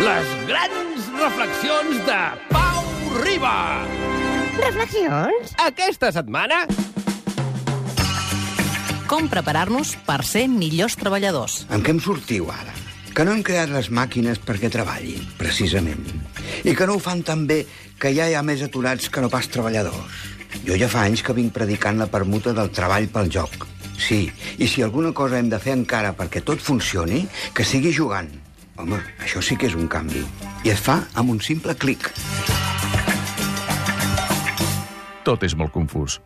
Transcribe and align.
Les 0.00 0.28
grans 0.48 1.08
reflexions 1.12 1.98
de 2.06 2.20
Pau 2.48 2.84
Riba. 3.20 3.56
Reflexions? 4.56 5.52
Aquesta 5.60 6.08
setmana... 6.16 6.62
Com 9.10 9.28
preparar-nos 9.28 9.92
per 10.06 10.22
ser 10.24 10.46
millors 10.48 10.96
treballadors. 10.96 11.66
En 11.68 11.84
què 11.84 11.92
em 11.92 12.00
sortiu 12.00 12.48
ara? 12.48 12.72
Que 13.12 13.26
no 13.28 13.34
hem 13.36 13.44
creat 13.44 13.74
les 13.74 13.90
màquines 13.92 14.40
perquè 14.40 14.72
treballin, 14.72 15.20
precisament. 15.36 16.06
I 16.64 16.72
que 16.72 16.88
no 16.88 16.96
ho 16.96 17.02
fan 17.02 17.20
tan 17.26 17.44
bé 17.50 17.66
que 18.00 18.14
ja 18.16 18.30
hi 18.30 18.38
ha 18.38 18.44
més 18.46 18.64
aturats 18.64 19.12
que 19.12 19.20
no 19.20 19.28
pas 19.28 19.52
treballadors. 19.52 20.20
Jo 20.64 20.80
ja 20.80 20.88
fa 20.88 21.04
anys 21.10 21.26
que 21.26 21.36
vinc 21.36 21.52
predicant 21.52 22.00
la 22.00 22.08
permuta 22.08 22.56
del 22.56 22.72
treball 22.72 23.12
pel 23.12 23.28
joc. 23.28 23.66
Sí, 24.00 24.30
i 24.56 24.64
si 24.70 24.80
alguna 24.80 25.12
cosa 25.12 25.36
hem 25.36 25.52
de 25.52 25.60
fer 25.60 25.76
encara 25.76 26.16
perquè 26.16 26.40
tot 26.40 26.62
funcioni, 26.64 27.26
que 27.52 27.68
sigui 27.68 27.92
jugant. 27.92 28.30
Home, 28.80 28.96
això 29.20 29.42
sí 29.44 29.58
que 29.60 29.68
és 29.68 29.74
un 29.76 29.90
canvi. 29.92 30.22
I 30.64 30.70
es 30.72 30.80
fa 30.80 31.02
amb 31.20 31.34
un 31.34 31.40
simple 31.44 31.74
clic. 31.76 32.06
Tot 35.26 35.44
és 35.44 35.52
molt 35.52 35.74
confús. 35.74 36.16